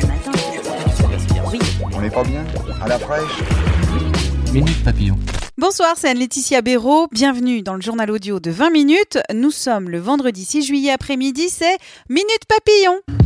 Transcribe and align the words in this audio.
Ce 0.00 0.06
matin 0.06 0.32
Oui. 1.52 1.58
On 1.92 2.00
n'est 2.00 2.10
pas 2.10 2.24
bien? 2.24 2.44
À 2.82 2.88
la 2.88 2.98
fraîche? 2.98 3.42
Minute 4.52 4.82
Papillon. 4.82 5.18
Bonsoir, 5.58 5.94
c'est 5.96 6.08
Anne-Laetitia 6.08 6.62
Béraud. 6.62 7.08
Bienvenue 7.12 7.62
dans 7.62 7.74
le 7.74 7.82
journal 7.82 8.10
audio 8.10 8.40
de 8.40 8.50
20 8.50 8.70
minutes. 8.70 9.18
Nous 9.34 9.50
sommes 9.50 9.90
le 9.90 9.98
vendredi 9.98 10.44
6 10.44 10.62
juillet 10.62 10.92
après-midi, 10.92 11.50
c'est 11.50 11.76
Minute 12.08 12.46
Papillon. 12.48 13.21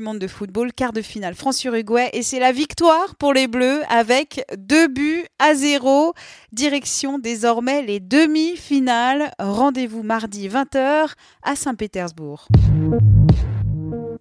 Monde 0.00 0.18
de 0.18 0.26
football, 0.26 0.72
quart 0.72 0.92
de 0.92 1.02
finale 1.02 1.34
France-Uruguay 1.34 2.10
et 2.12 2.22
c'est 2.22 2.38
la 2.38 2.52
victoire 2.52 3.16
pour 3.16 3.32
les 3.32 3.48
Bleus 3.48 3.82
avec 3.88 4.44
deux 4.56 4.88
buts 4.88 5.24
à 5.38 5.54
zéro. 5.54 6.14
Direction 6.52 7.18
désormais 7.18 7.82
les 7.82 8.00
demi-finales. 8.00 9.32
Rendez-vous 9.38 10.02
mardi 10.02 10.48
20h 10.48 11.12
à 11.42 11.56
Saint-Pétersbourg. 11.56 12.48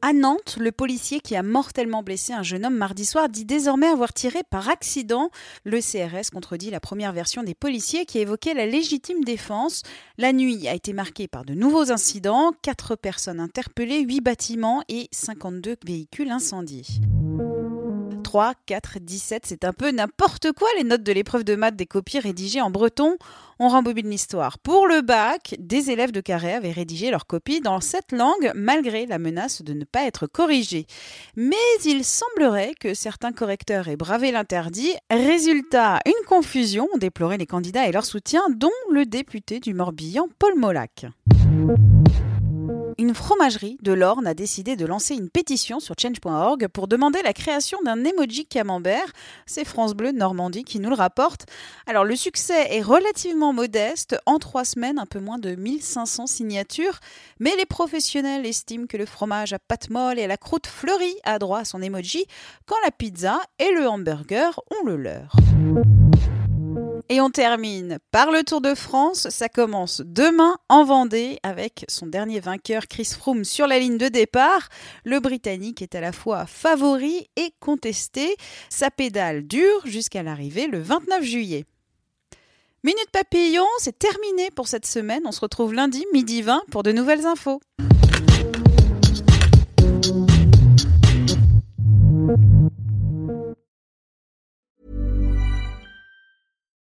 À 0.02 0.14
Nantes, 0.14 0.58
le 0.60 0.72
policier 0.72 1.20
qui 1.20 1.36
a 1.36 1.44
mortellement 1.44 2.04
blessé 2.04 2.32
un 2.32 2.44
jeune 2.44 2.66
homme 2.66 2.78
mardi 2.78 3.06
soir 3.06 3.30
dit 3.30 3.46
désormais 3.46 3.88
avoir 3.88 4.14
tiré 4.14 4.42
par 4.50 4.70
accident. 4.70 5.32
Le 5.64 5.80
CRS 5.80 6.30
contredit 6.32 6.70
la 6.70 6.80
première 6.80 7.14
version 7.14 7.42
des 7.42 7.56
policiers 7.56 8.06
qui 8.06 8.20
évoquait 8.20 8.54
la 8.54 8.68
légitime 8.68 9.24
défense. 9.24 9.82
La 10.18 10.34
nuit 10.34 10.68
a 10.68 10.76
été 10.76 10.94
marquée 10.94 11.28
par 11.28 11.46
de 11.46 11.54
nouveaux 11.54 11.92
incidents, 11.92 12.52
4 12.62 12.96
personnes 12.96 13.40
interpellées, 13.40 14.02
8 14.02 14.22
bâtiments 14.22 14.84
et 14.88 15.08
52 15.12 15.78
véhicules 15.86 16.30
incendiés. 16.30 16.86
3, 18.28 18.56
4, 18.66 19.00
17, 19.00 19.44
c'est 19.46 19.64
un 19.64 19.72
peu 19.72 19.90
n'importe 19.90 20.52
quoi 20.52 20.68
les 20.78 20.84
notes 20.84 21.02
de 21.02 21.14
l'épreuve 21.14 21.46
de 21.46 21.56
maths 21.56 21.78
des 21.78 21.86
copies 21.86 22.20
rédigées 22.20 22.60
en 22.60 22.70
breton. 22.70 23.16
On 23.58 23.70
rembobine 23.70 24.10
l'histoire. 24.10 24.60
Pour 24.60 24.86
le 24.86 25.00
bac, 25.00 25.56
des 25.60 25.92
élèves 25.92 26.12
de 26.12 26.20
Carré 26.20 26.54
avaient 26.54 26.74
rédigé 26.74 27.10
leur 27.10 27.26
copie 27.26 27.62
dans 27.62 27.80
cette 27.80 28.12
langue 28.12 28.52
malgré 28.54 29.06
la 29.06 29.18
menace 29.18 29.62
de 29.62 29.72
ne 29.72 29.86
pas 29.86 30.04
être 30.04 30.28
corrigés. 30.28 30.88
Mais 31.38 31.56
il 31.86 32.04
semblerait 32.04 32.74
que 32.78 32.94
certains 32.94 33.32
correcteurs 33.32 33.88
aient 33.88 33.96
bravé 33.96 34.34
l'interdit. 34.34 34.92
Résultat, 35.10 36.02
une 36.06 36.26
confusion, 36.28 36.90
ont 36.94 37.00
les 37.38 37.46
candidats 37.46 37.88
et 37.88 37.94
leur 37.94 38.04
soutien, 38.04 38.42
dont 38.54 38.70
le 38.92 39.06
député 39.06 39.62
du 39.62 39.74
Morbihan, 39.74 40.28
Paul 40.38 40.58
Molac 40.58 41.06
une 42.98 43.14
fromagerie 43.14 43.78
de 43.82 43.94
l'Orne 43.94 44.28
a 44.28 44.34
décidé 44.34 44.76
de 44.76 44.86
lancer 44.86 45.16
une 45.16 45.30
pétition 45.30 45.80
sur 45.80 45.96
change.org 46.00 46.68
pour 46.68 46.88
demander 46.88 47.22
la 47.22 47.34
création 47.34 47.80
d'un 47.84 48.04
emoji 48.04 48.46
camembert. 48.46 49.12
C'est 49.46 49.66
France 49.66 49.94
Bleu 49.94 50.12
Normandie 50.12 50.64
qui 50.64 50.80
nous 50.80 50.90
le 50.90 50.96
rapporte. 50.96 51.46
Alors 51.86 52.04
le 52.04 52.16
succès 52.16 52.76
est 52.76 52.82
relativement 52.82 53.54
modeste. 53.54 54.18
En 54.26 54.40
trois 54.40 54.66
semaines, 54.66 55.00
un 55.00 55.06
peu 55.06 55.20
moins 55.20 55.38
de 55.38 55.56
1500 55.56 56.28
signatures. 56.28 57.00
Mais 57.40 57.56
les 57.56 57.66
professionnels 57.66 58.46
estiment 58.46 58.88
que 58.88 58.98
le 58.98 59.06
fromage 59.06 59.54
à 59.54 59.60
pâte 59.60 59.90
molle 59.90 60.20
et 60.20 60.28
la 60.28 60.38
croûte 60.38 60.68
fleurie 60.68 61.16
a 61.24 61.40
droit 61.40 61.60
à 61.60 61.66
son 61.66 61.82
emoji 61.82 62.26
quand 62.66 62.78
la 62.84 62.92
pizza 62.92 63.40
et 63.60 63.72
le 63.72 63.88
hamburger 63.88 64.60
ont 64.72 64.86
le 64.86 64.96
leur. 64.96 65.36
Et 67.10 67.22
on 67.22 67.30
termine 67.30 68.00
par 68.12 68.32
le 68.32 68.44
Tour 68.44 68.60
de 68.60 68.76
France. 68.76 69.30
Ça 69.30 69.48
commence 69.48 70.02
demain 70.06 70.58
en 70.68 70.84
Vendée 70.84 71.40
avec 71.42 71.86
son 71.88 72.06
dernier 72.06 72.42
vainqueur 72.42 72.88
Chris 72.88 73.12
Froome 73.18 73.46
sur 73.46 73.66
la 73.66 73.80
ligne 73.80 73.98
de 73.98 74.10
départ. 74.10 74.68
Le 75.06 75.22
Britannique 75.22 75.82
est 75.82 75.96
à 75.96 76.02
la 76.02 76.12
fois 76.12 76.46
favori 76.46 77.30
et 77.38 77.54
contesté. 77.62 78.36
Sa 78.70 78.92
pédale 78.92 79.48
dure 79.48 79.86
jusqu'à 79.86 80.22
l'arrivée 80.22 80.68
le 80.68 80.82
29 80.82 81.24
juillet. 81.24 81.66
Minute 82.84 83.10
Papillon, 83.14 83.66
c'est 83.80 83.98
terminé 83.98 84.52
pour 84.52 84.68
cette 84.68 84.86
semaine. 84.86 85.24
On 85.26 85.32
se 85.32 85.40
retrouve 85.40 85.74
lundi 85.74 86.06
midi 86.14 86.42
20 86.42 86.64
pour 86.72 86.84
de 86.84 86.92
nouvelles 86.92 87.26
infos. 87.26 87.62